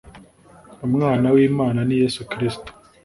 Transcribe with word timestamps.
umwan 0.85 1.23
w'imana 1.35 1.79
ni 1.87 1.95
yesu 2.01 2.21
kristo 2.31 2.69